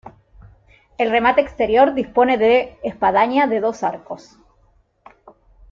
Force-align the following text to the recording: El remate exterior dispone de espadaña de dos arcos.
El 0.97 1.11
remate 1.11 1.41
exterior 1.41 1.93
dispone 1.93 2.39
de 2.39 2.79
espadaña 2.81 3.45
de 3.45 3.59
dos 3.59 3.83
arcos. 3.83 4.35